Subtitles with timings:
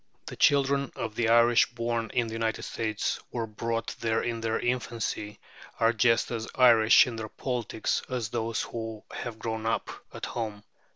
[0.25, 4.59] The children of the Irish born in the United States or brought there in their
[4.59, 5.37] infancy
[5.79, 10.63] are just as Irish in their politics as those who have grown up at home.